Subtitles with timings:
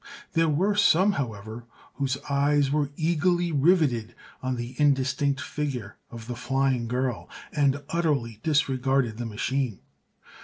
[0.33, 6.35] There were some, however, whose eyes were eagerly rivetted on the indistinct figure of the
[6.35, 9.77] flying girl and utterly disregarded the machine.